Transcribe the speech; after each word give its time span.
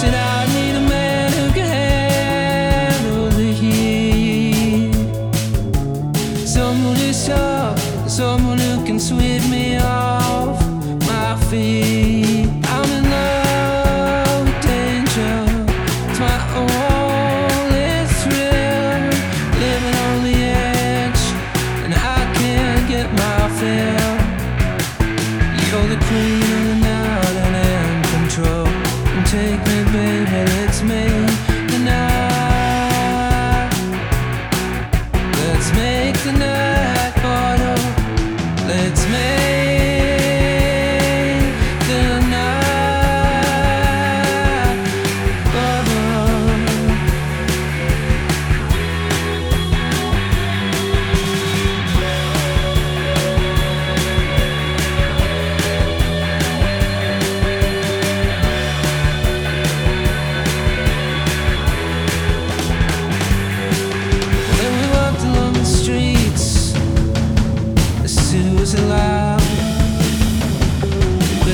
said, 0.00 0.14
I 0.14 0.46
need 0.54 0.76
a 0.76 0.80
man 0.88 1.32
who 1.32 1.50
can 1.52 1.66
handle 1.66 3.30
the 3.30 3.50
heat. 3.52 4.94
Someone 6.46 6.94
who's 6.94 7.26
tough, 7.26 7.80
someone 8.08 8.58
who 8.58 8.86
can 8.86 9.00
sweep 9.00 9.42
me 9.50 9.76
off 9.78 10.60
my 11.08 11.34
feet. 11.50 12.48
I'm 12.74 12.88
in 12.98 13.04
love 13.10 14.46
with 14.46 14.60
danger, 14.62 15.36
it's 16.08 16.20
my 16.20 16.38
only 16.62 17.90
thrill. 18.20 19.02
Living 19.64 19.96
on 20.06 20.16
the 20.28 20.36
edge, 20.78 21.24
and 21.84 21.92
I 21.92 22.20
can't 22.38 22.84
get 22.88 23.06
my 23.22 23.40
fill. 23.58 24.14
You're 25.66 25.88
the 25.92 25.98
queen. 26.06 26.47
Take 29.30 29.60
me, 29.66 29.84
baby, 29.92 30.50
it's 30.64 30.82
me. 30.82 31.27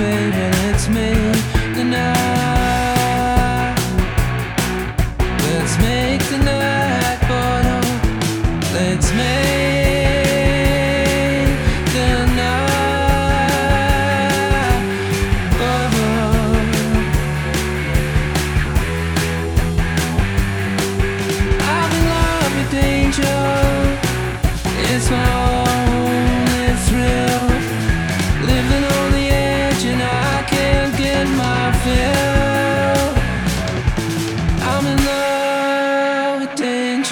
me, 0.00 0.30
baby, 0.30 0.56
let's 0.62 0.88
make 0.88 1.42
the 1.76 1.84
night. 1.84 3.76
Let's 5.46 5.78
make 5.78 6.22
the 6.30 6.38
night, 6.38 6.59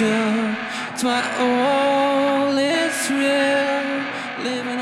It's 0.01 1.03
my 1.03 1.21
all, 1.39 2.57
it's 2.57 3.11
real. 3.11 4.45
Living 4.45 4.78